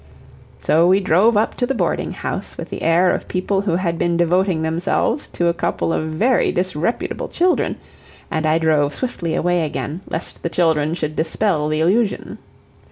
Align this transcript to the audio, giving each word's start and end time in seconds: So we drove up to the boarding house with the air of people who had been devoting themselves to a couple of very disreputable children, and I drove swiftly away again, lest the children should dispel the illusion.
So 0.57 0.87
we 0.87 0.99
drove 0.99 1.37
up 1.37 1.53
to 1.57 1.67
the 1.67 1.75
boarding 1.75 2.09
house 2.13 2.57
with 2.57 2.69
the 2.71 2.81
air 2.81 3.13
of 3.13 3.27
people 3.27 3.61
who 3.61 3.75
had 3.75 3.99
been 3.99 4.17
devoting 4.17 4.63
themselves 4.63 5.27
to 5.27 5.45
a 5.47 5.53
couple 5.53 5.93
of 5.93 6.07
very 6.09 6.51
disreputable 6.51 7.27
children, 7.27 7.75
and 8.31 8.47
I 8.47 8.57
drove 8.57 8.95
swiftly 8.95 9.35
away 9.35 9.63
again, 9.63 10.01
lest 10.09 10.41
the 10.41 10.49
children 10.49 10.95
should 10.95 11.15
dispel 11.15 11.67
the 11.67 11.81
illusion. 11.81 12.39